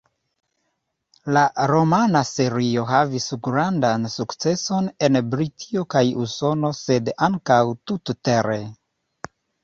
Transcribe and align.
La 1.35 1.41
romana 1.71 2.21
serio 2.29 2.85
havis 2.91 3.27
grandan 3.47 4.07
sukceson 4.13 4.87
en 5.07 5.19
Britio 5.33 5.83
kaj 5.95 6.01
Usono 6.23 6.71
sed 6.79 7.11
ankaŭ 7.27 7.59
tut-tere. 7.93 8.57